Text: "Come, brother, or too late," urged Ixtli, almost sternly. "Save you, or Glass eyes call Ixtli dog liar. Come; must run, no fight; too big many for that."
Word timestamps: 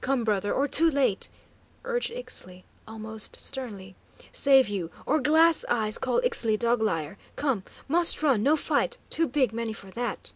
"Come, 0.00 0.24
brother, 0.24 0.52
or 0.52 0.66
too 0.66 0.90
late," 0.90 1.28
urged 1.84 2.10
Ixtli, 2.10 2.64
almost 2.88 3.36
sternly. 3.36 3.94
"Save 4.32 4.68
you, 4.68 4.90
or 5.06 5.20
Glass 5.20 5.64
eyes 5.68 5.96
call 5.96 6.20
Ixtli 6.22 6.58
dog 6.58 6.82
liar. 6.82 7.16
Come; 7.36 7.62
must 7.86 8.20
run, 8.20 8.42
no 8.42 8.56
fight; 8.56 8.98
too 9.10 9.28
big 9.28 9.52
many 9.52 9.72
for 9.72 9.92
that." 9.92 10.32